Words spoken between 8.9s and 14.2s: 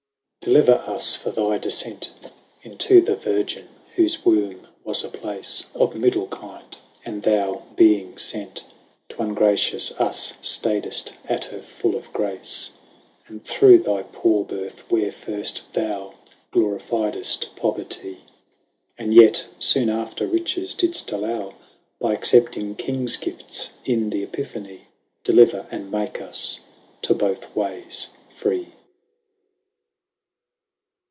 To'ungratious us, ftaid'ft at her full of grace; And through thy